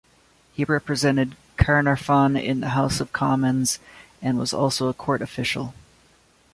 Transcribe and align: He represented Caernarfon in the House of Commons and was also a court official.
He 0.51 0.63
represented 0.63 1.35
Caernarfon 1.59 2.35
in 2.35 2.59
the 2.59 2.69
House 2.69 3.01
of 3.01 3.13
Commons 3.13 3.77
and 4.19 4.39
was 4.39 4.51
also 4.51 4.87
a 4.87 4.95
court 4.95 5.21
official. 5.21 5.75